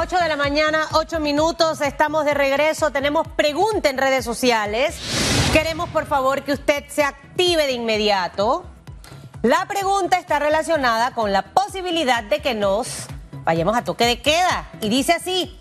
[0.00, 4.96] 8 de la mañana, 8 minutos, estamos de regreso, tenemos pregunta en redes sociales.
[5.52, 8.64] Queremos por favor que usted se active de inmediato.
[9.42, 13.08] La pregunta está relacionada con la posibilidad de que nos
[13.42, 14.68] vayamos a toque de queda.
[14.80, 15.58] Y dice así,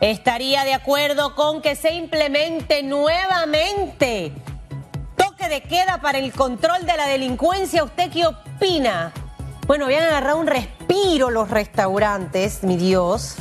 [0.00, 4.32] ¿estaría de acuerdo con que se implemente nuevamente
[5.16, 7.84] toque de queda para el control de la delincuencia?
[7.84, 9.12] ¿Usted qué opina?
[9.68, 13.36] Bueno, habían agarrado un respiro los restaurantes, mi Dios.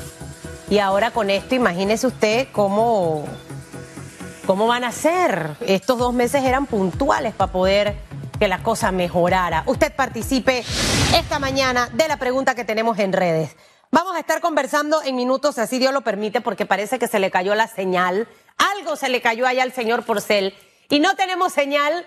[0.69, 3.25] Y ahora con esto, imagínese usted cómo,
[4.47, 5.55] cómo van a ser.
[5.67, 7.95] Estos dos meses eran puntuales para poder
[8.39, 9.63] que la cosa mejorara.
[9.67, 10.63] Usted participe
[11.13, 13.55] esta mañana de la pregunta que tenemos en redes.
[13.91, 17.29] Vamos a estar conversando en minutos, así Dios lo permite, porque parece que se le
[17.29, 18.27] cayó la señal.
[18.57, 20.55] Algo se le cayó allá al señor Porcel
[20.89, 22.05] y no tenemos señal.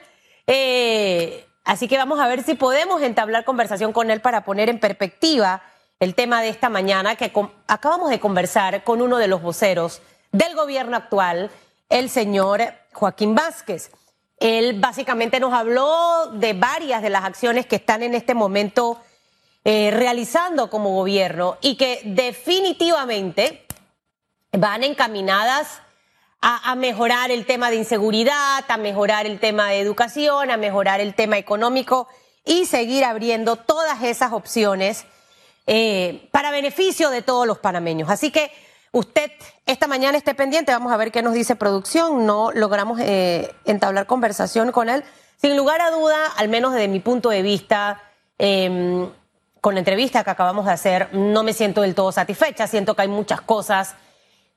[0.49, 4.81] Eh, así que vamos a ver si podemos entablar conversación con él para poner en
[4.81, 5.63] perspectiva
[6.01, 7.33] el tema de esta mañana, que
[7.67, 11.51] acabamos de conversar con uno de los voceros del gobierno actual,
[11.89, 13.91] el señor Joaquín Vázquez.
[14.39, 19.01] Él básicamente nos habló de varias de las acciones que están en este momento
[19.65, 23.67] eh, realizando como gobierno y que definitivamente
[24.53, 25.81] van encaminadas
[26.41, 31.01] a, a, mejorar el tema de inseguridad, a mejorar el tema de educación, a mejorar
[31.01, 32.07] el tema económico
[32.45, 35.05] y seguir abriendo todas esas opciones
[35.71, 38.09] eh, para beneficio de todos los panameños.
[38.09, 38.51] Así que
[38.91, 39.31] usted
[39.67, 42.25] esta mañana esté pendiente, vamos a ver qué nos dice producción.
[42.25, 45.05] No logramos eh, entablar conversación con él.
[45.37, 48.01] Sin lugar a duda, al menos desde mi punto de vista,
[48.39, 49.11] eh,
[49.61, 52.67] con la entrevista que acabamos de hacer, no me siento del todo satisfecha.
[52.67, 53.95] Siento que hay muchas cosas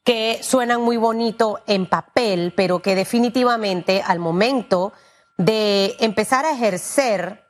[0.06, 4.94] que suenan muy bonito en papel, pero que definitivamente al momento
[5.38, 7.44] de empezar a ejercer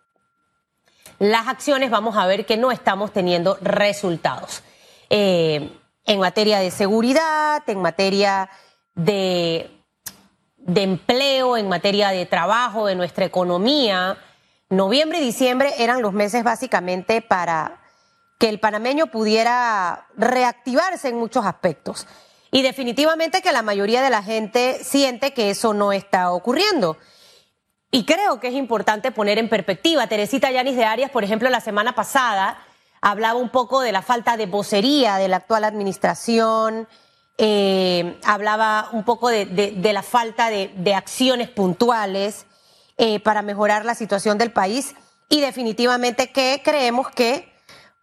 [1.21, 4.63] las acciones vamos a ver que no estamos teniendo resultados.
[5.07, 5.69] Eh,
[6.03, 8.49] en materia de seguridad, en materia
[8.95, 9.69] de,
[10.57, 14.17] de empleo, en materia de trabajo, de nuestra economía.
[14.69, 17.83] Noviembre y diciembre eran los meses básicamente para
[18.39, 22.07] que el panameño pudiera reactivarse en muchos aspectos.
[22.49, 26.97] Y definitivamente que la mayoría de la gente siente que eso no está ocurriendo.
[27.91, 30.07] Y creo que es importante poner en perspectiva.
[30.07, 32.57] Teresita Yanis de Arias, por ejemplo, la semana pasada
[33.01, 36.87] hablaba un poco de la falta de vocería de la actual administración,
[37.37, 42.45] eh, hablaba un poco de, la falta de, acciones puntuales
[42.97, 44.95] eh, para mejorar la situación del país
[45.27, 47.51] y definitivamente que creemos que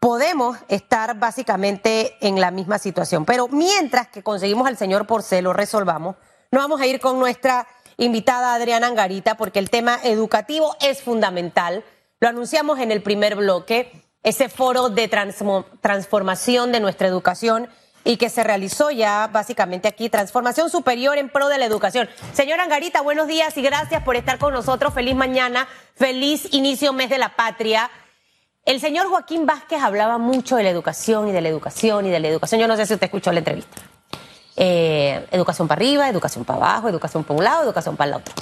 [0.01, 3.25] podemos estar básicamente en la misma situación.
[3.25, 6.17] Pero mientras que conseguimos al señor Porcelo, resolvamos,
[6.51, 7.67] nos vamos a ir con nuestra
[7.99, 11.85] invitada Adriana Angarita porque el tema educativo es fundamental.
[12.21, 13.93] Lo anunciamos en el primer bloque,
[14.23, 17.69] ese foro de transformación de nuestra educación
[18.05, 22.09] y que se realizó ya básicamente aquí, transformación superior en pro de la educación.
[22.33, 24.95] Señora Angarita, buenos días y gracias por estar con nosotros.
[24.95, 27.91] Feliz mañana, feliz inicio mes de la patria.
[28.65, 32.21] El señor Joaquín Vázquez hablaba mucho de la educación y de la educación y de
[32.21, 32.61] la educación.
[32.61, 33.77] Yo no sé si usted escuchó la entrevista.
[34.61, 38.35] Eh, educación para arriba, educación para abajo, educación para un lado, educación para el otro.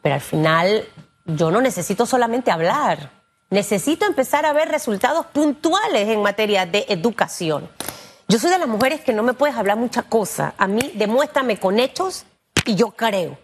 [0.00, 0.84] Pero al final
[1.24, 3.10] yo no necesito solamente hablar,
[3.50, 7.68] necesito empezar a ver resultados puntuales en materia de educación.
[8.28, 10.54] Yo soy de las mujeres que no me puedes hablar mucha cosa.
[10.56, 12.26] A mí demuéstrame con hechos
[12.64, 13.36] y yo creo.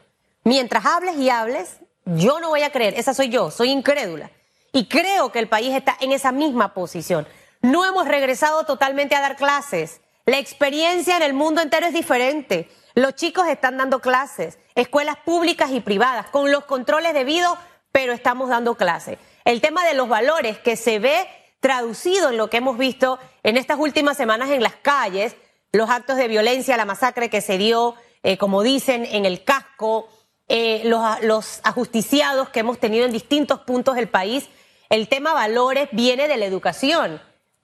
[0.45, 2.95] Mientras hables y hables, yo no voy a creer.
[2.97, 4.31] Esa soy yo, soy incrédula.
[4.73, 7.27] Y creo que el país está en esa misma posición.
[7.63, 10.01] No hemos regresado totalmente a dar clases.
[10.25, 12.69] La experiencia en el mundo entero es diferente.
[12.95, 17.59] Los chicos están dando clases, escuelas públicas y privadas, con los controles debidos,
[17.91, 19.19] pero estamos dando clases.
[19.45, 21.27] El tema de los valores que se ve
[21.59, 25.35] traducido en lo que hemos visto en estas últimas semanas en las calles,
[25.73, 30.09] los actos de violencia, la masacre que se dio, eh, como dicen, en el casco,
[30.47, 34.49] eh, los, los ajusticiados que hemos tenido en distintos puntos del país.
[34.89, 37.21] El tema valores viene de la educación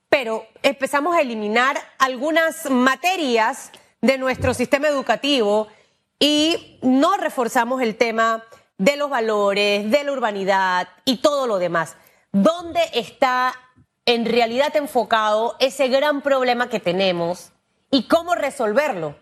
[0.08, 3.70] pero empezamos a eliminar algunas materias
[4.00, 5.69] de nuestro sistema educativo
[6.19, 8.44] y no reforzamos el tema
[8.78, 11.96] de los valores, de la urbanidad y todo lo demás.
[12.32, 13.55] ¿Dónde está
[14.06, 17.52] en realidad enfocado ese gran problema que tenemos
[17.90, 19.16] y cómo resolverlo?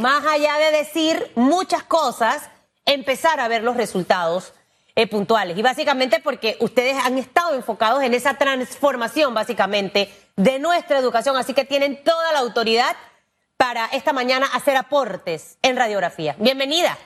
[0.00, 2.50] Más allá de decir muchas cosas,
[2.84, 4.52] empezar a ver los resultados
[4.96, 5.56] eh, puntuales.
[5.56, 11.36] Y básicamente porque ustedes han estado enfocados en esa transformación, básicamente, de nuestra educación.
[11.36, 12.96] Así que tienen toda la autoridad
[13.56, 16.34] para esta mañana hacer aportes en radiografía.
[16.38, 16.96] Bienvenida.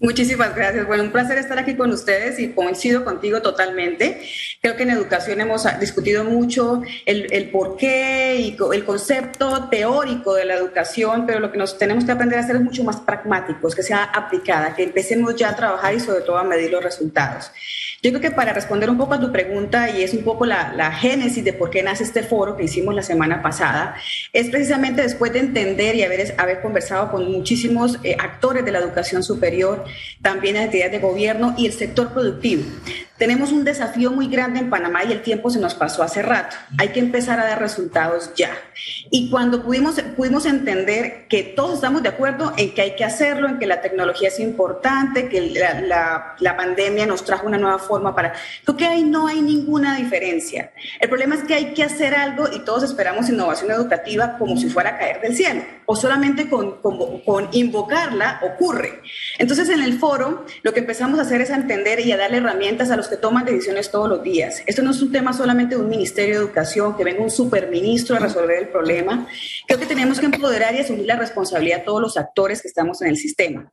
[0.00, 0.86] Muchísimas gracias.
[0.86, 4.22] Bueno, un placer estar aquí con ustedes y coincido contigo totalmente.
[4.62, 10.34] Creo que en educación hemos discutido mucho el, el por qué y el concepto teórico
[10.34, 13.00] de la educación, pero lo que nos tenemos que aprender a hacer es mucho más
[13.00, 16.84] pragmáticos, que sea aplicada, que empecemos ya a trabajar y sobre todo a medir los
[16.84, 17.50] resultados.
[18.00, 20.92] Yo creo que para responder un poco a tu pregunta, y es un poco la,
[20.92, 23.96] génesis de por qué nace este foro que hicimos la semana pasada,
[24.32, 28.78] es precisamente después de entender y haber, haber conversado con muchísimos eh, actores de la
[28.78, 29.84] educación superior,
[30.22, 32.62] también entidades de gobierno y el sector productivo.
[33.18, 36.56] Tenemos un desafío muy grande en Panamá y el tiempo se nos pasó hace rato.
[36.78, 38.50] Hay que empezar a dar resultados ya.
[39.10, 43.48] Y cuando pudimos, pudimos entender que todos estamos de acuerdo en que hay que hacerlo,
[43.48, 47.78] en que la tecnología es importante, que la, la, la pandemia nos trajo una nueva
[47.78, 48.34] forma para...
[48.64, 50.72] Creo que ahí no hay ninguna diferencia.
[51.00, 54.68] El problema es que hay que hacer algo y todos esperamos innovación educativa como si
[54.68, 59.00] fuera a caer del cielo o solamente con, con, con invocarla ocurre.
[59.38, 62.36] Entonces en el foro lo que empezamos a hacer es a entender y a darle
[62.36, 64.62] herramientas a los que toman decisiones todos los días.
[64.66, 68.16] Esto no es un tema solamente de un Ministerio de Educación, que venga un superministro
[68.16, 69.26] a resolver el problema.
[69.66, 73.02] Creo que tenemos que empoderar y asumir la responsabilidad de todos los actores que estamos
[73.02, 73.72] en el sistema.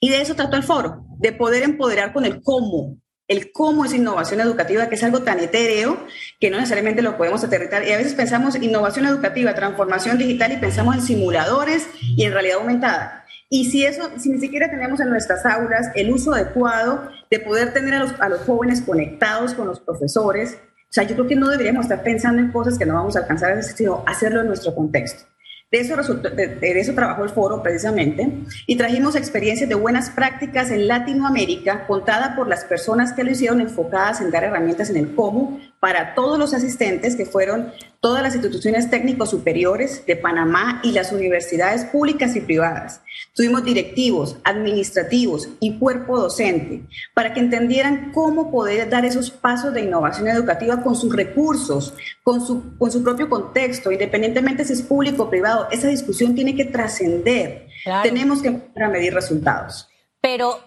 [0.00, 3.94] Y de eso trató el foro, de poder empoderar con el cómo, el cómo es
[3.94, 6.06] innovación educativa, que es algo tan etéreo
[6.38, 7.86] que no necesariamente lo podemos aterrizar.
[7.86, 12.58] Y a veces pensamos innovación educativa, transformación digital y pensamos en simuladores y en realidad
[12.58, 13.24] aumentada.
[13.54, 17.72] Y si eso, si ni siquiera tenemos en nuestras aulas el uso adecuado de poder
[17.72, 21.36] tener a los, a los jóvenes conectados con los profesores, o sea, yo creo que
[21.36, 24.74] no deberíamos estar pensando en cosas que no vamos a alcanzar, sino hacerlo en nuestro
[24.74, 25.22] contexto.
[25.70, 28.28] De eso, de, eso trabajó el foro precisamente
[28.66, 33.60] y trajimos experiencias de buenas prácticas en Latinoamérica contada por las personas que lo hicieron
[33.60, 38.34] enfocadas en dar herramientas en el cómo para todos los asistentes que fueron todas las
[38.34, 43.00] instituciones técnicos superiores de Panamá y las universidades públicas y privadas.
[43.34, 46.84] Tuvimos directivos, administrativos y cuerpo docente
[47.14, 52.46] para que entendieran cómo poder dar esos pasos de innovación educativa con sus recursos, con
[52.46, 55.68] su, con su propio contexto, independientemente si es público o privado.
[55.72, 57.66] Esa discusión tiene que trascender.
[58.02, 59.88] Tenemos que empezar a medir resultados.
[60.20, 60.58] Pero,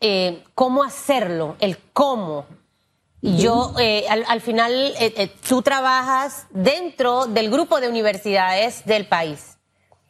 [0.00, 1.56] eh, ¿cómo hacerlo?
[1.58, 2.46] El cómo
[3.20, 9.57] yo, eh, al, final, eh, eh, tú trabajas dentro del grupo de universidades del país.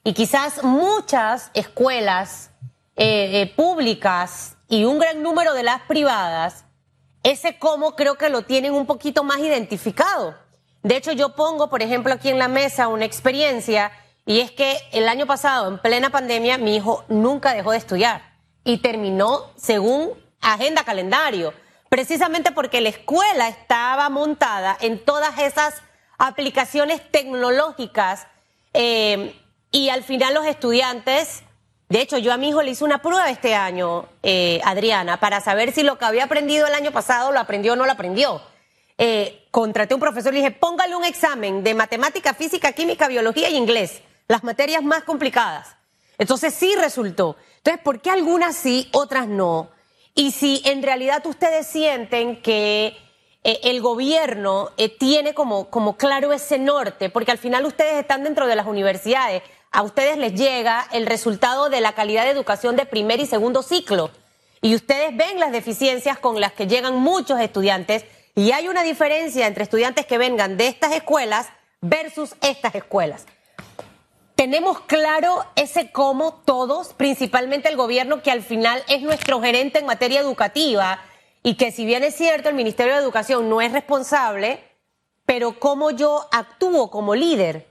[0.08, 2.50] Y quizás muchas escuelas
[3.56, 6.64] públicas y un gran número de las privadas,
[7.22, 10.34] ese cómo creo que lo tienen un poquito más identificado.
[10.82, 13.92] De hecho, yo pongo, por ejemplo, aquí en la mesa una experiencia
[14.24, 18.22] y es que el año pasado, en plena pandemia, mi hijo nunca dejó de estudiar
[18.64, 21.52] y terminó según agenda calendario
[21.90, 25.82] precisamente porque la escuela estaba montada en todas esas
[26.16, 28.26] aplicaciones tecnológicas
[28.72, 29.34] eh,
[29.70, 31.42] y al final los estudiantes,
[31.88, 35.40] de hecho yo a mi hijo le hice una prueba este año, eh, Adriana, para
[35.40, 38.40] saber si lo que había aprendido el año pasado lo aprendió o no lo aprendió.
[38.96, 43.48] Eh, contraté un profesor y le dije, póngale un examen de matemática, física, química, biología
[43.48, 45.76] y inglés, las materias más complicadas.
[46.18, 47.36] Entonces sí resultó.
[47.58, 49.70] Entonces, ¿por qué algunas sí, otras no?
[50.14, 52.96] Y si en realidad ustedes sienten que
[53.44, 58.24] eh, el gobierno eh, tiene como, como claro ese norte, porque al final ustedes están
[58.24, 62.76] dentro de las universidades, a ustedes les llega el resultado de la calidad de educación
[62.76, 64.10] de primer y segundo ciclo.
[64.60, 68.04] Y ustedes ven las deficiencias con las que llegan muchos estudiantes
[68.34, 71.48] y hay una diferencia entre estudiantes que vengan de estas escuelas
[71.80, 73.26] versus estas escuelas.
[74.34, 79.86] Tenemos claro ese cómo todos, principalmente el gobierno, que al final es nuestro gerente en
[79.86, 81.00] materia educativa
[81.42, 84.62] y que si bien es cierto el Ministerio de Educación no es responsable,
[85.26, 87.67] pero cómo yo actúo como líder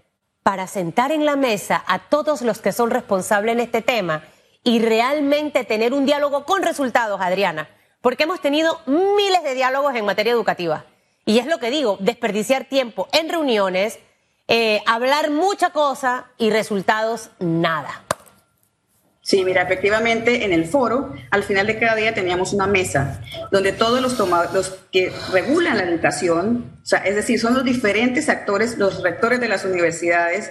[0.48, 4.24] para sentar en la mesa a todos los que son responsables en este tema
[4.64, 7.68] y realmente tener un diálogo con resultados, Adriana,
[8.00, 10.86] porque hemos tenido miles de diálogos en materia educativa.
[11.26, 14.00] Y es lo que digo, desperdiciar tiempo en reuniones,
[14.48, 18.07] eh, hablar mucha cosa y resultados nada.
[19.28, 23.20] Sí, mira, efectivamente en el foro, al final de cada día teníamos una mesa
[23.52, 24.18] donde todos los,
[24.54, 29.42] los que regulan la educación, o sea, es decir, son los diferentes actores, los rectores
[29.42, 30.50] de las universidades,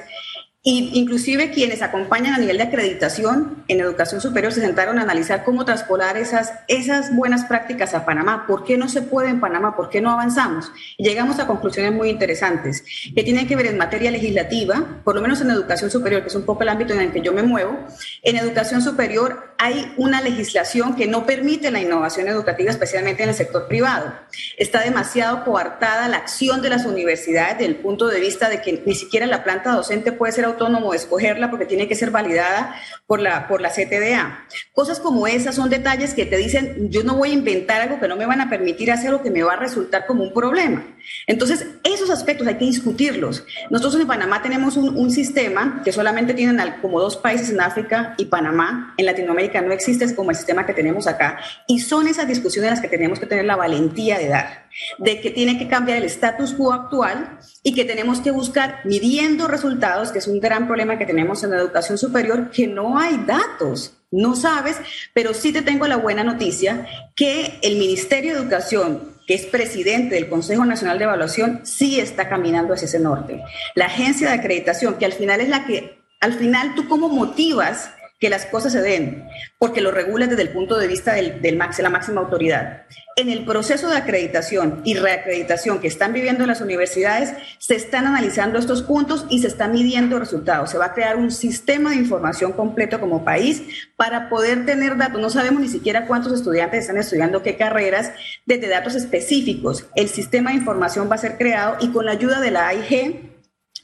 [0.69, 5.65] inclusive quienes acompañan a nivel de acreditación en educación superior se sentaron a analizar cómo
[5.65, 8.47] traspolar esas, esas buenas prácticas a Panamá.
[8.49, 9.77] ¿Por qué no se puede en Panamá?
[9.77, 10.73] ¿Por qué no avanzamos?
[10.97, 15.23] Y llegamos a conclusiones muy interesantes que tienen que ver en materia legislativa, por lo
[15.23, 17.45] menos en educación superior, que es un poco el ámbito en el que yo me
[17.45, 17.79] muevo.
[18.23, 23.35] En educación superior hay una legislación que no permite la innovación educativa, especialmente en el
[23.37, 24.13] sector privado.
[24.59, 28.83] Está demasiado coartada la acción de las universidades desde el punto de vista de que
[28.85, 32.75] ni siquiera la planta docente puede ser autónomo escogerla porque tiene que ser validada
[33.07, 34.47] por la, por la CTDA.
[34.73, 38.09] Cosas como esas son detalles que te dicen, yo no voy a inventar algo que
[38.09, 40.85] no me van a permitir hacer o que me va a resultar como un problema.
[41.27, 43.45] Entonces, esos aspectos hay que discutirlos.
[43.71, 48.15] Nosotros en Panamá tenemos un, un sistema que solamente tienen como dos países en África
[48.19, 48.95] y Panamá.
[48.97, 51.39] En Latinoamérica no existe como el sistema que tenemos acá.
[51.67, 54.66] Y son esas discusiones las que tenemos que tener la valentía de dar,
[54.99, 59.49] de que tiene que cambiar el status quo actual y que tenemos que buscar midiendo
[59.49, 63.17] resultados, que es un gran problema que tenemos en la educación superior, que no hay
[63.27, 63.95] datos.
[64.11, 64.77] No sabes,
[65.13, 70.15] pero sí te tengo la buena noticia que el Ministerio de Educación que es presidente
[70.15, 73.43] del Consejo Nacional de Evaluación, sí está caminando hacia ese norte.
[73.75, 77.91] La agencia de acreditación, que al final es la que, al final tú cómo motivas
[78.27, 81.57] que las cosas se den, porque lo regulas desde el punto de vista del, del
[81.57, 82.83] max, la máxima autoridad.
[83.15, 88.59] En el proceso de acreditación y reacreditación que están viviendo las universidades, se están analizando
[88.59, 90.71] estos puntos y se están midiendo resultados.
[90.71, 93.63] Se va a crear un sistema de información completo como país
[93.95, 95.21] para poder tener datos.
[95.21, 98.11] No sabemos ni siquiera cuántos estudiantes están estudiando qué carreras,
[98.45, 99.87] desde datos específicos.
[99.95, 103.37] El sistema de información va a ser creado y con la ayuda de la AIG,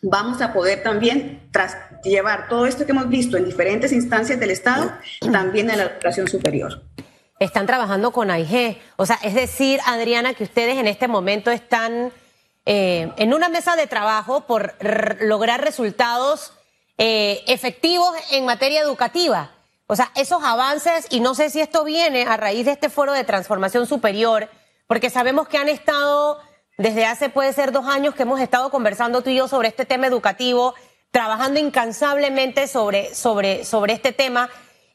[0.03, 4.51] vamos a poder también tras llevar todo esto que hemos visto en diferentes instancias del
[4.51, 4.93] Estado
[5.31, 6.83] también a la educación superior.
[7.39, 8.79] Están trabajando con AIG.
[8.97, 12.13] O sea, es decir, Adriana, que ustedes en este momento están
[12.67, 14.75] eh, en una mesa de trabajo por
[15.21, 16.53] lograr resultados
[16.99, 19.51] eh, efectivos en materia educativa.
[19.89, 23.13] O sea, esos avances, y no sé si esto viene a raíz de este foro
[23.13, 24.49] de transformación superior,
[24.87, 26.39] porque sabemos que han estado
[26.79, 29.85] desde hace puede ser dos años que hemos estado conversando tú y yo sobre este
[29.85, 30.75] tema educativo,
[31.13, 34.51] trabajando incansablemente sobre, sobre, sobre este tema.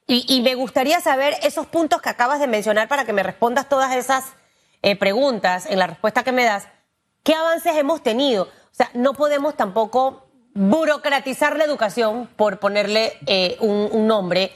[0.09, 3.93] Y, me gustaría saber esos puntos que acabas de mencionar para que me respondas todas
[3.93, 4.23] esas
[4.81, 6.69] eh, preguntas en la respuesta que me das.
[7.23, 8.43] ¿Qué avances hemos tenido?
[8.43, 14.53] O sea, no podemos tampoco burocratizar la educación, por ponerle eh, un, nombre,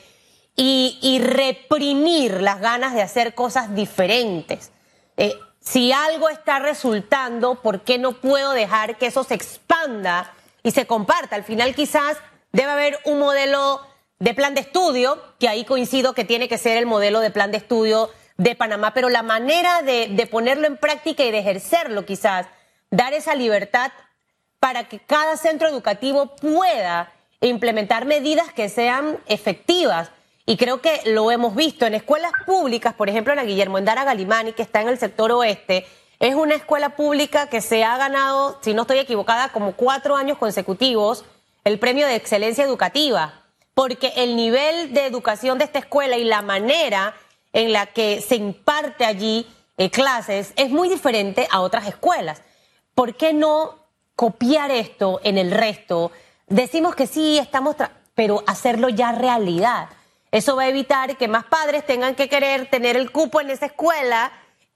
[0.55, 4.71] y, reprimir las ganas de hacer cosas diferentes.
[5.17, 10.71] Eh, si algo está resultando, ¿por qué no puedo dejar que eso se expanda y
[10.71, 11.35] se comparta?
[11.35, 12.17] Al final quizás
[12.51, 13.81] debe haber un modelo
[14.19, 17.51] de plan de estudio, que ahí coincido que tiene que ser el modelo de plan
[17.51, 22.47] de estudio de Panamá, pero la manera de, ponerlo en práctica y de ejercerlo quizás,
[22.89, 23.91] dar esa libertad
[24.59, 30.11] para que cada centro educativo pueda implementar medidas que sean efectivas
[30.45, 34.53] y creo que lo hemos visto en escuelas públicas, por ejemplo, la Guillermo Endara Galimani,
[34.53, 35.85] que está en el sector oeste,
[36.21, 40.37] es una escuela pública que se ha ganado, si no estoy equivocada, como cuatro años
[40.37, 41.25] consecutivos
[41.63, 43.41] el premio de excelencia educativa,
[43.73, 47.15] porque el nivel de educación de esta escuela y la manera
[47.53, 49.47] en la que se imparte allí
[49.77, 52.43] eh, clases es muy diferente a otras escuelas.
[52.93, 53.79] ¿Por qué no
[54.15, 56.11] copiar esto en el resto?
[56.45, 57.75] Decimos que sí, estamos,
[58.13, 59.89] pero hacerlo ya realidad.
[60.29, 63.65] Eso va a evitar que más padres tengan que querer tener el cupo en esa
[63.65, 64.31] escuela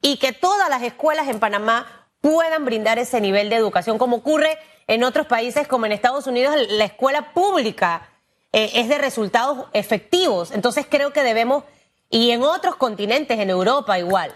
[0.05, 1.87] y que todas las escuelas en Panamá
[2.21, 6.55] puedan brindar ese nivel de educación, como ocurre en otros países como en Estados Unidos,
[6.69, 8.07] la escuela pública
[8.53, 10.51] eh, es de resultados efectivos.
[10.51, 11.63] Entonces creo que debemos,
[12.07, 14.31] y en otros continentes, en Europa igual.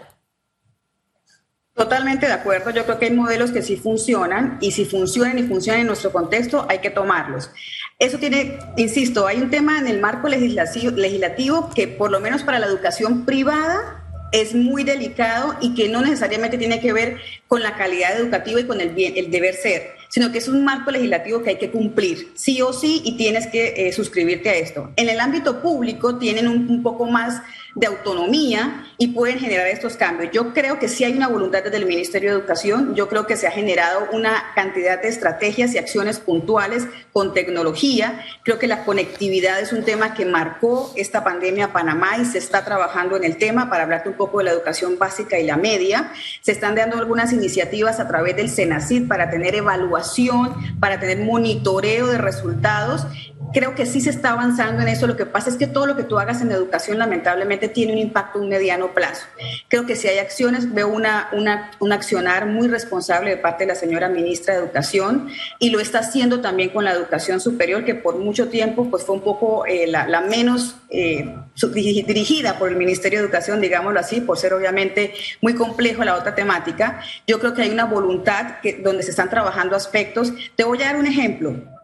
[1.74, 2.70] Totalmente de acuerdo.
[2.70, 6.10] Yo creo que hay modelos que sí funcionan y si funcionan y funcionan en nuestro
[6.10, 7.48] contexto, hay que tomarlos.
[7.96, 12.42] Eso tiene, insisto, hay un tema en el marco legislativo, legislativo que por lo menos
[12.42, 13.99] para la educación privada
[14.32, 17.18] es muy delicado y que no necesariamente tiene que ver
[17.48, 20.64] con la calidad educativa y con el, bien, el deber ser, sino que es un
[20.64, 24.54] marco legislativo que hay que cumplir, sí o sí, y tienes que eh, suscribirte a
[24.54, 24.90] esto.
[24.96, 27.42] En el ámbito público tienen un, un poco más
[27.74, 30.30] de autonomía y pueden generar estos cambios.
[30.32, 33.36] Yo creo que sí hay una voluntad desde el Ministerio de Educación, yo creo que
[33.36, 38.24] se ha generado una cantidad de estrategias y acciones puntuales con tecnología.
[38.42, 42.38] Creo que la conectividad es un tema que marcó esta pandemia a Panamá y se
[42.38, 45.56] está trabajando en el tema para hablarte un poco de la educación básica y la
[45.56, 46.12] media.
[46.42, 52.06] Se están dando algunas iniciativas a través del SENACID para tener evaluación, para tener monitoreo
[52.06, 53.06] de resultados
[53.52, 55.06] creo que sí se está avanzando en eso.
[55.06, 57.98] Lo que pasa es que todo lo que tú hagas en educación lamentablemente tiene un
[57.98, 59.26] impacto a un mediano plazo.
[59.68, 63.68] Creo que si hay acciones, veo una, una, un accionar muy responsable de parte de
[63.68, 65.28] la señora ministra de Educación
[65.58, 69.14] y lo está haciendo también con la educación superior, que por mucho tiempo pues, fue
[69.14, 71.34] un poco eh, la, la, menos eh,
[71.72, 76.34] dirigida por el Ministerio de Educación, digámoslo así, por ser obviamente muy complejo la otra
[76.34, 77.00] temática.
[77.26, 80.32] Yo creo que hay una voluntad que, donde se están trabajando aspectos.
[80.56, 81.79] Te voy a dar un ejemplo.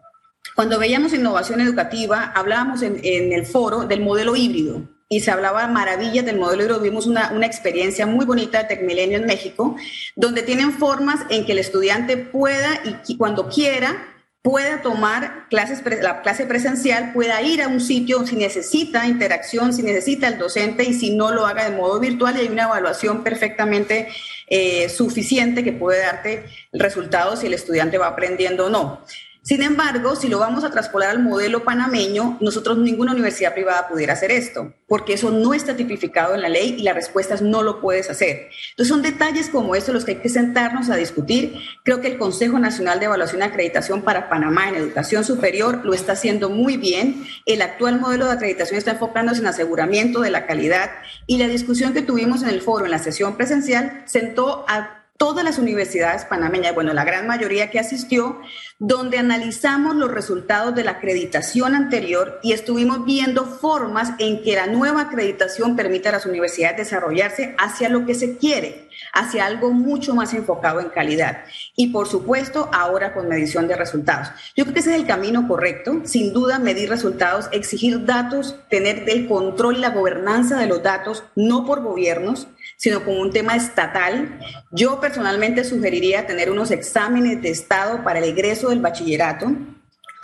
[0.57, 4.89] Cuando veíamos innovación educativa, hablábamos en, el foro del modelo híbrido.
[5.07, 6.81] y se hablaba maravillas del modelo híbrido.
[6.81, 9.75] Vimos una, una experiencia muy bonita de Tecmilenio en México,
[10.15, 16.23] donde tienen formas en que el estudiante pueda y cuando quiera pueda tomar clases, la
[16.23, 20.93] clase presencial, pueda ir a un sitio si necesita interacción, si necesita el docente y
[20.95, 24.07] si no lo haga de modo virtual y hay una evaluación perfectamente
[24.47, 29.03] eh, suficiente que puede darte resultados si el estudiante va aprendiendo o no.
[29.47, 34.11] Sin embargo, si lo vamos a traspolar al modelo panameño, nosotros ninguna universidad privada pudiera
[34.11, 37.63] hacer esto, porque eso no está tipificado en la ley y la respuesta es no
[37.63, 38.49] lo puedes hacer.
[38.71, 41.61] Entonces son detalles como estos los que hay que sentarnos a discutir.
[41.85, 45.93] Creo que el Consejo Nacional de Evaluación y Acreditación para Panamá en Educación Superior lo
[45.93, 47.25] está haciendo muy bien.
[47.45, 50.91] El actual modelo de acreditación está enfocándose en aseguramiento de la calidad
[51.25, 55.43] y la discusión que tuvimos en el foro en la sesión presencial sentó a todas
[55.43, 58.39] las universidades panameñas, bueno, la gran mayoría que asistió,
[58.79, 64.67] donde analizamos los resultados de la acreditación anterior y estuvimos viendo formas en que la
[64.67, 70.13] nueva acreditación permite a las universidades desarrollarse hacia lo que se quiere, hacia algo mucho
[70.13, 71.45] más enfocado en calidad.
[71.75, 74.29] Y por supuesto, ahora con medición de resultados.
[74.55, 79.09] Yo creo que ese es el camino correcto, sin duda, medir resultados, exigir datos, tener
[79.09, 83.55] el control y la gobernanza de los datos, no por gobiernos, sino como un tema
[83.55, 84.39] estatal.
[84.71, 89.51] Yo personalmente sugeriría tener unos exámenes de estado para el egreso del bachillerato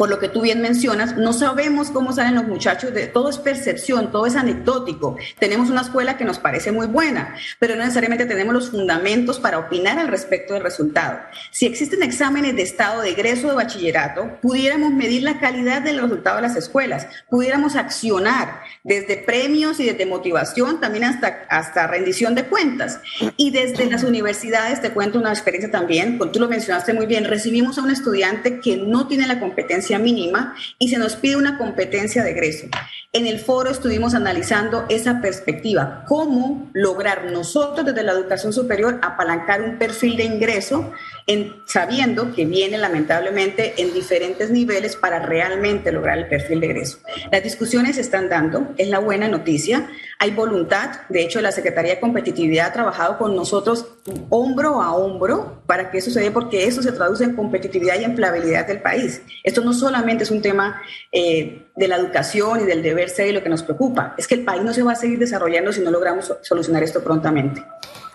[0.04, 3.38] por lo que tú bien mencionas, no sabemos cómo salen los muchachos, de, todo es
[3.38, 5.16] percepción, todo es anecdótico.
[5.40, 9.60] Tenemos una escuela que nos parece muy buena, pero no necesariamente tenemos los fundamentos para
[9.60, 11.20] opinar al respecto del resultado.
[11.52, 16.36] Si existen exámenes de estado de egreso de bachillerato, pudiéramos medir la calidad del resultado
[16.36, 22.44] de las escuelas, pudiéramos accionar desde premios y desde motivación, también hasta, hasta rendición de
[22.44, 23.00] cuentas.
[23.38, 27.78] Y desde las universidades, te cuento una experiencia también, tú lo mencionaste muy bien, recibimos
[27.78, 32.24] a un estudiante que no tiene la competencia mínima y se nos pide una competencia
[32.24, 32.68] de egreso.
[33.16, 39.62] En el foro estuvimos analizando esa perspectiva, cómo lograr nosotros desde la educación superior apalancar
[39.62, 40.92] un perfil de ingreso
[41.28, 46.98] en, sabiendo que viene lamentablemente en diferentes niveles para realmente lograr el perfil de egreso.
[47.32, 49.90] Las discusiones se están dando, es la buena noticia,
[50.24, 53.88] hay voluntad, de hecho la Secretaría de Competitividad ha trabajado con nosotros
[54.30, 58.06] hombro a hombro para que eso se dé, porque eso se traduce en competitividad y
[58.06, 59.22] empleabilidad del país.
[59.44, 63.32] Esto no solamente es un tema eh, de la educación y del deber ser y
[63.34, 65.82] lo que nos preocupa, es que el país no se va a seguir desarrollando si
[65.82, 67.62] no logramos solucionar esto prontamente.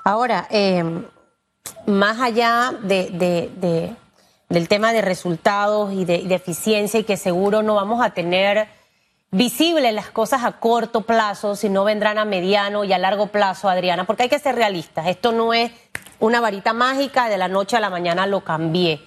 [0.03, 0.83] Ahora, eh,
[1.85, 3.95] más allá de,
[4.49, 8.78] del tema de resultados y de, de, eficiencia y que seguro no vamos a tener
[9.31, 14.05] visibles las cosas a corto plazo, sino vendrán a mediano y a largo plazo, Adriana,
[14.05, 15.07] porque hay que ser realistas.
[15.07, 15.71] Esto no es
[16.19, 19.01] una varita mágica, de la noche a la mañana lo cambié,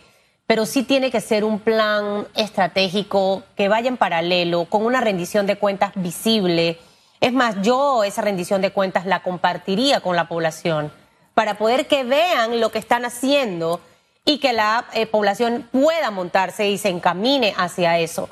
[0.48, 5.46] pero sí tiene que ser un plan estratégico que vaya en paralelo, con una rendición
[5.46, 6.80] de cuentas visible.
[7.20, 10.92] Es más, yo esa rendición de cuentas la compartiría con la población
[11.34, 13.82] para poder que vean lo que están haciendo
[14.26, 18.30] y que la eh, población pueda montarse y se encamine hacia eso.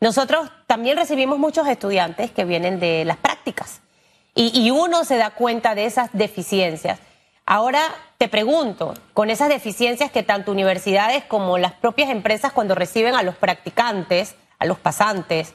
[0.00, 3.82] Nosotros también recibimos muchos estudiantes que vienen de las prácticas
[4.34, 6.98] y, uno se da cuenta de esas deficiencias.
[7.44, 7.82] Ahora
[8.16, 13.22] te pregunto, con esas deficiencias que tanto universidades como las propias empresas cuando reciben a
[13.22, 15.52] los practicantes, a los pasantes,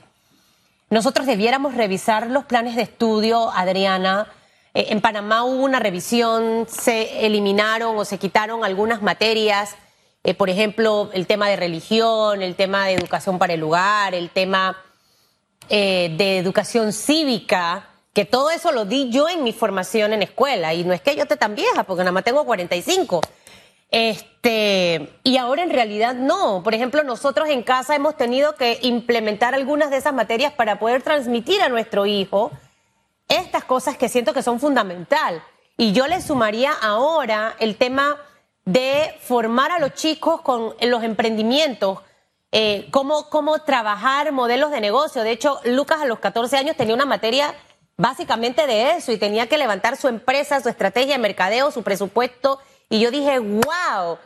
[0.91, 4.27] nosotros debiéramos revisar los planes de estudio, Adriana,
[4.75, 9.77] eh, en Panamá hubo una revisión, se eliminaron o se quitaron algunas materias,
[10.23, 14.29] eh, por ejemplo, el tema de religión, el tema de educación para el lugar, el
[14.29, 14.77] tema
[15.69, 20.73] eh, de educación cívica, que todo eso lo di yo en mi formación en escuela,
[20.73, 23.21] y no es que yo esté tan vieja, porque nada más tengo 45.
[23.89, 26.61] Este, y ahora en realidad no.
[26.63, 31.01] Por ejemplo, nosotros en casa hemos tenido que implementar algunas de esas materias para poder
[31.03, 32.51] transmitir a nuestro hijo
[33.27, 35.41] estas cosas que siento que son fundamental.
[35.77, 38.17] Y yo le sumaría ahora el tema
[38.65, 41.99] de formar a los chicos con los emprendimientos,
[42.51, 45.23] eh, cómo, cómo trabajar modelos de negocio.
[45.23, 47.53] De hecho, Lucas a los 14 años tenía una materia
[47.97, 52.59] básicamente de eso y tenía que levantar su empresa, su estrategia de mercadeo, su presupuesto.
[52.89, 54.17] Y yo dije, wow,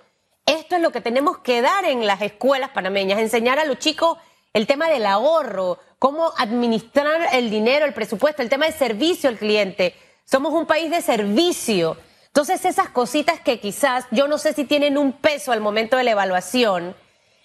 [0.46, 4.18] esto es lo que tenemos que dar en las escuelas panameñas, enseñar a los chicos
[4.54, 9.38] el tema del ahorro, cómo administrar el dinero, el presupuesto, el tema del servicio al
[9.38, 9.96] cliente.
[10.26, 11.98] Somos un país de servicio.
[12.28, 16.04] Entonces esas cositas que quizás yo no sé si tienen un peso al momento de
[16.04, 16.96] la evaluación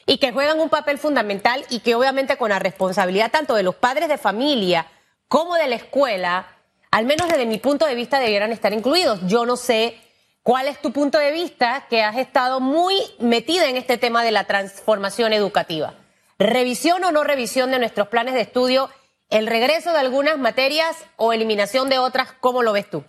[0.06, 3.74] y que juegan un papel fundamental y que obviamente con la responsabilidad tanto de los
[3.74, 4.86] padres de familia
[5.28, 6.46] como de la escuela,
[6.90, 9.20] al menos desde mi punto de vista debieran estar incluidos.
[9.26, 10.00] Yo no sé
[10.42, 14.30] cuál es tu punto de vista que has estado muy metida en este tema de
[14.30, 15.94] la transformación educativa
[16.38, 18.90] revisión o no revisión de nuestros planes de estudio
[19.28, 22.30] ¿El regreso de algunas materias o eliminación de otras?
[22.38, 23.04] ¿Cómo lo ves tú?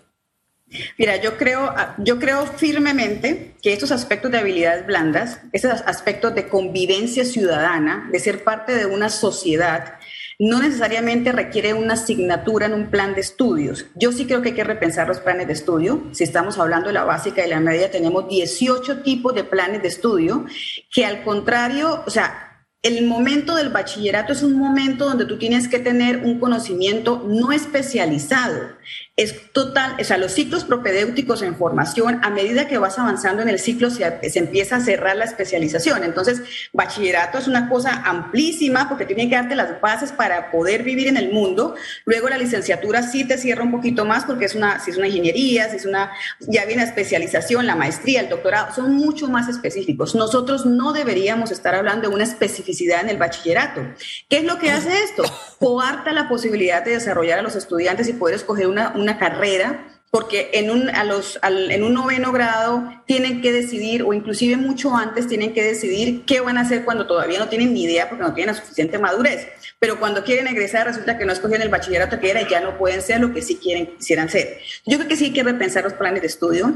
[0.97, 6.49] Mira, yo creo, yo creo firmemente que estos aspectos de habilidades blandas, esos aspectos de
[6.49, 9.97] convivencia ciudadana, de ser parte de una sociedad,
[10.39, 13.85] no necesariamente requiere una asignatura en un plan de estudios.
[13.95, 16.03] Yo sí creo que hay que repensar los planes de estudio.
[16.11, 19.87] Si estamos hablando de la básica y la media, tenemos 18 tipos de planes de
[19.87, 20.45] estudio
[20.91, 22.46] que al contrario, o sea,
[22.83, 27.51] el momento del bachillerato es un momento donde tú tienes que tener un conocimiento no
[27.51, 28.77] especializado
[29.17, 33.49] es total, o sea, los ciclos propedéuticos en formación, a medida que vas avanzando en
[33.49, 36.03] el ciclo, se, empieza a cerrar la especialización.
[36.03, 41.07] Entonces, bachillerato es una cosa amplísima porque tiene que darte las bases para poder vivir
[41.07, 41.73] en el mundo.
[42.05, 45.07] Luego la licenciatura sí te cierra un poquito más porque es una, si es una
[45.07, 46.11] ingeniería, si es una,
[46.41, 50.13] ya viene la especialización, la maestría, el doctorado, son mucho más específicos.
[50.13, 53.81] Nosotros no deberíamos estar hablando de una especificidad en el bachillerato.
[54.29, 55.23] ¿Qué es lo que hace esto?
[55.59, 60.51] Coarta la posibilidad de desarrollar a los estudiantes y poder escoger una una carrera, porque
[60.53, 65.27] en un, a los, en un noveno grado tienen que decidir, o inclusive mucho antes
[65.27, 68.33] tienen que decidir qué van a hacer cuando todavía no tienen ni idea porque no
[68.33, 69.47] tienen la suficiente madurez.
[69.79, 72.77] Pero cuando quieren egresar resulta que no escogieron el bachillerato que era y ya no
[72.77, 74.59] pueden ser lo que sí quieren, quisieran ser.
[74.85, 76.73] Yo creo que sí hay que repensar los planes de estudio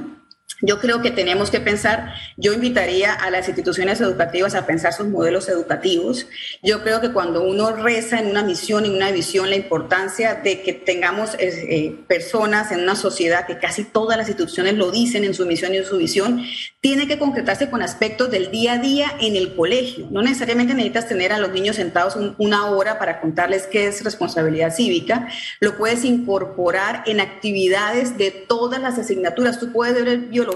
[0.61, 5.07] yo creo que tenemos que pensar, yo invitaría a las instituciones educativas a pensar sus
[5.07, 6.27] modelos educativos.
[6.61, 10.61] Yo creo que cuando uno reza en una misión, en una visión, la importancia de
[10.61, 15.33] que tengamos eh, personas en una sociedad, que casi todas las instituciones lo dicen en
[15.33, 16.43] su misión y en su visión,
[16.79, 20.07] tiene que concretarse con aspectos del día a día en el colegio.
[20.11, 24.73] No necesariamente necesitas tener a los niños sentados una hora para contarles qué es responsabilidad
[24.73, 25.27] cívica.
[25.59, 29.59] Lo puedes incorporar en actividades de todas las asignaturas.
[29.59, 30.50] Tú puedes ver el biología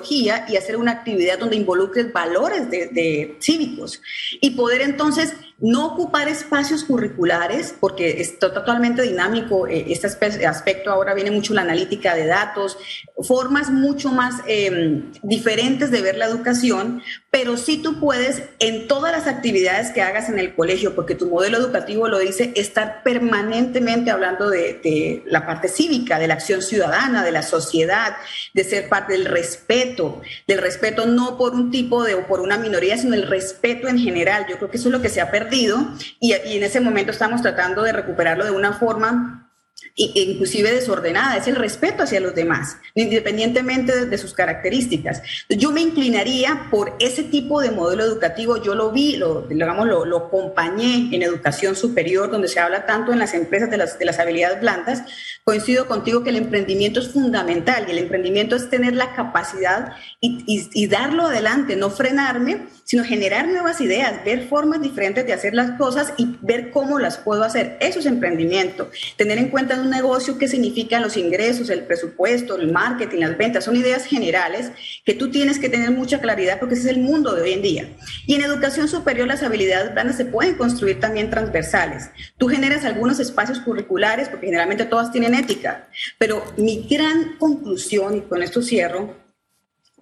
[0.47, 4.01] y hacer una actividad donde involucres valores de, cívicos.
[4.41, 10.07] Y poder entonces no ocupar espacios curriculares, porque está totalmente dinámico eh, este
[10.45, 12.77] aspecto, ahora viene mucho la analítica de datos,
[13.23, 19.13] formas mucho más em, diferentes de ver la educación, pero sí tú puedes en todas
[19.13, 24.11] las actividades que hagas en el colegio, porque tu modelo educativo lo dice, estar permanentemente
[24.11, 28.17] hablando de, de la parte cívica, de la acción ciudadana, de la sociedad,
[28.53, 29.84] de ser parte del respeto,
[30.47, 33.99] del respeto no por un tipo de o por una minoría, sino el respeto en
[33.99, 34.45] general.
[34.49, 35.77] Yo creo que eso es lo que se ha perdido
[36.19, 39.44] y, en ese momento estamos tratando de recuperarlo de una forma
[39.95, 45.21] inclusive desordenada, es el respeto hacia los demás, independientemente de, sus características.
[45.49, 50.05] Yo me inclinaría por ese tipo de modelo educativo, yo lo vi, lo, digamos, lo,
[50.05, 54.05] lo acompañé en educación superior, donde se habla tanto en las empresas de las, de
[54.05, 55.03] las habilidades blandas,
[55.45, 60.43] coincido contigo que el emprendimiento es fundamental y el emprendimiento es tener la capacidad y,
[60.73, 65.71] y, darlo adelante, no frenarme, sino generar nuevas ideas, ver formas diferentes de hacer las
[65.77, 67.77] cosas y ver cómo las puedo hacer.
[67.79, 68.89] Eso es emprendimiento.
[69.17, 73.63] Tener en cuenta un negocio qué significan los ingresos, el presupuesto, el marketing, las ventas.
[73.63, 74.71] Son ideas generales
[75.05, 77.61] que tú tienes que tener mucha claridad porque ese es el mundo de hoy en
[77.61, 77.89] día.
[78.25, 82.09] Y en educación superior las habilidades blandas se pueden construir también transversales.
[82.37, 85.87] Tú generas algunos espacios curriculares porque generalmente todas tienen ética.
[86.17, 89.15] Pero mi gran conclusión, y con esto cierro,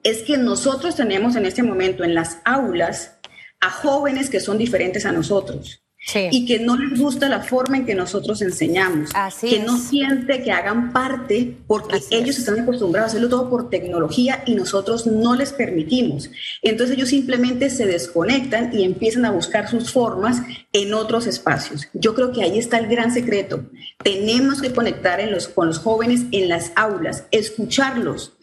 [0.01, 3.19] es que nosotros tenemos en este momento en las aulas
[3.59, 5.82] a jóvenes que son diferentes a nosotros
[6.31, 9.11] y que no les gusta la forma en que nosotros enseñamos,
[9.41, 14.43] que no siente que hagan parte porque ellos están acostumbrados a hacerlo todo por tecnología
[14.45, 16.29] y nosotros no les permitimos.
[16.61, 20.41] Entonces ellos simplemente se desconectan y empiezan a buscar sus formas
[20.73, 21.87] en otros espacios.
[21.93, 23.63] Yo creo que ahí está el gran secreto.
[24.03, 28.33] Tenemos que conectar en los, con los jóvenes en las aulas, escucharlos,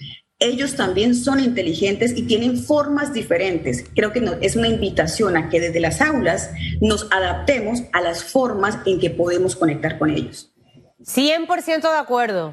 [0.41, 3.85] ellos también son inteligentes y tienen formas diferentes.
[3.95, 6.51] Creo que es una invitación a que desde las aulas
[6.81, 10.51] nos adaptemos a las formas en que podemos conectar con ellos.
[11.05, 12.53] 100% de acuerdo.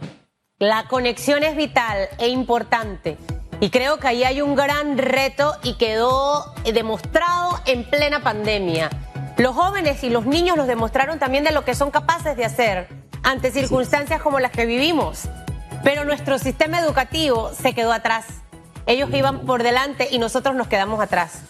[0.59, 3.17] La conexión es vital e importante.
[3.61, 8.89] Y creo que ahí hay un gran reto y quedó demostrado en plena pandemia.
[9.37, 12.87] Los jóvenes y los niños nos demostraron también de lo que son capaces de hacer
[13.23, 15.29] ante circunstancias como las que vivimos.
[15.83, 18.25] Pero nuestro sistema educativo se quedó atrás.
[18.85, 21.41] Ellos iban por delante y nosotros nos quedamos atrás.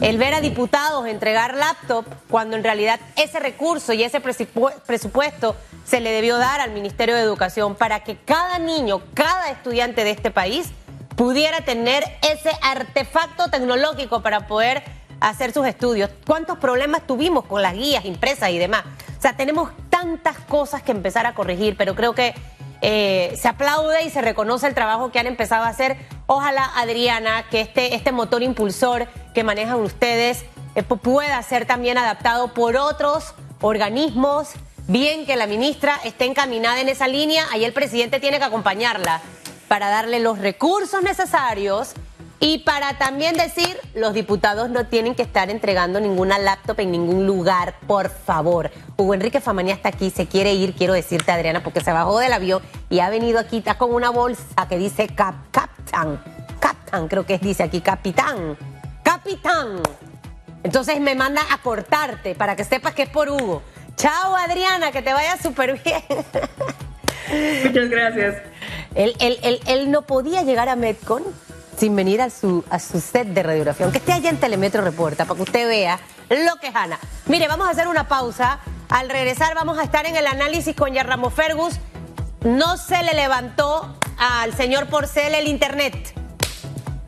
[0.00, 6.00] El ver a diputados entregar laptop cuando en realidad ese recurso y ese presupuesto se
[6.00, 10.30] le debió dar al Ministerio de Educación para que cada niño, cada estudiante de este
[10.30, 10.70] país
[11.16, 14.84] pudiera tener ese artefacto tecnológico para poder
[15.18, 16.10] hacer sus estudios.
[16.24, 18.84] ¿Cuántos problemas tuvimos con las guías impresas y demás?
[19.18, 22.36] O sea, tenemos tantas cosas que empezar a corregir, pero creo que
[22.80, 25.96] eh, se aplaude y se reconoce el trabajo que han empezado a hacer.
[26.26, 32.54] Ojalá, Adriana, que este, este motor impulsor que manejan ustedes eh, pueda ser también adaptado
[32.54, 34.50] por otros organismos
[34.88, 39.20] bien que la ministra esté encaminada en esa línea, ahí el presidente tiene que acompañarla
[39.68, 41.92] para darle los recursos necesarios
[42.40, 47.26] y para también decir, los diputados no tienen que estar entregando ninguna laptop en ningún
[47.26, 48.70] lugar, por favor.
[48.96, 52.32] Hugo Enrique Famanía está aquí, se quiere ir, quiero decirte, Adriana, porque se bajó del
[52.32, 56.20] avión y ha venido aquí, está con una bolsa que dice Cap, Captain,
[56.60, 58.56] Captain, creo que dice aquí, Capitán,
[59.02, 59.82] Capitán.
[60.62, 63.62] Entonces me manda a cortarte para que sepas que es por Hugo.
[63.96, 66.02] Chao, Adriana, que te vaya súper bien.
[67.64, 68.36] Muchas gracias.
[68.94, 71.24] Él, él, él, no podía llegar a Metcon
[71.78, 73.86] sin venir a su, a su set de radiografía.
[73.86, 76.98] Aunque esté allá en Telemetro Reporta, para que usted vea lo que es Ana.
[77.26, 78.58] Mire, vamos a hacer una pausa.
[78.88, 81.74] Al regresar vamos a estar en el análisis con Yarramo Fergus.
[82.42, 86.14] No se le levantó al señor Porcel el internet.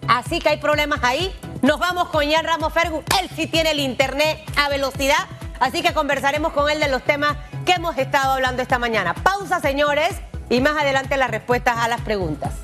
[0.06, 1.34] Así que hay problemas ahí.
[1.62, 3.04] Nos vamos con Jan Ramos Fergus.
[3.20, 5.26] Él sí tiene el internet a velocidad.
[5.58, 9.14] Así que conversaremos con él de los temas que hemos estado hablando esta mañana.
[9.14, 10.16] Pausa, señores,
[10.48, 12.54] y más adelante las respuestas a las preguntas.